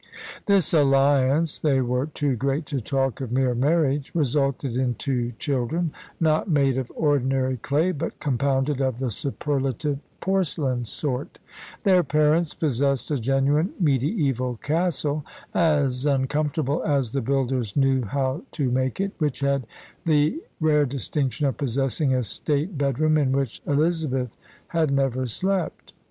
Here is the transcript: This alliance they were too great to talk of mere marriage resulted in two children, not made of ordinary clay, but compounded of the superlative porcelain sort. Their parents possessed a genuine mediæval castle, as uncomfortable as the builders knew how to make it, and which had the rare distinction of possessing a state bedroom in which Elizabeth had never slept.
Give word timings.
This 0.47 0.73
alliance 0.73 1.59
they 1.59 1.79
were 1.79 2.07
too 2.07 2.35
great 2.35 2.65
to 2.65 2.81
talk 2.81 3.21
of 3.21 3.31
mere 3.31 3.53
marriage 3.53 4.11
resulted 4.15 4.75
in 4.75 4.95
two 4.95 5.33
children, 5.37 5.91
not 6.19 6.49
made 6.49 6.79
of 6.79 6.91
ordinary 6.95 7.57
clay, 7.57 7.91
but 7.91 8.19
compounded 8.19 8.81
of 8.81 8.97
the 8.97 9.11
superlative 9.11 9.99
porcelain 10.19 10.85
sort. 10.85 11.37
Their 11.83 12.03
parents 12.03 12.55
possessed 12.55 13.11
a 13.11 13.19
genuine 13.19 13.75
mediæval 13.79 14.59
castle, 14.61 15.23
as 15.53 16.03
uncomfortable 16.07 16.81
as 16.83 17.11
the 17.11 17.21
builders 17.21 17.75
knew 17.75 18.01
how 18.03 18.41
to 18.53 18.71
make 18.71 18.99
it, 18.99 19.03
and 19.11 19.19
which 19.19 19.41
had 19.41 19.67
the 20.03 20.41
rare 20.59 20.87
distinction 20.87 21.45
of 21.45 21.57
possessing 21.57 22.11
a 22.11 22.23
state 22.23 22.75
bedroom 22.75 23.19
in 23.19 23.33
which 23.33 23.61
Elizabeth 23.67 24.35
had 24.69 24.89
never 24.89 25.27
slept. 25.27 25.93